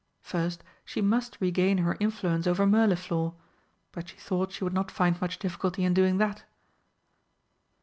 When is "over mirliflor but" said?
2.47-4.09